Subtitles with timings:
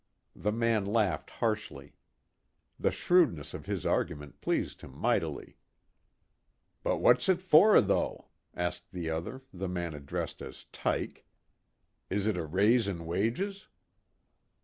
[0.35, 1.93] The man laughed harshly.
[2.79, 5.57] The shrewdness of his argument pleased him mightily.
[6.81, 11.23] "But what's it for, though?" asked the other, the man addressed as "Tyke."
[12.09, 13.67] "Is it a raise in wages?"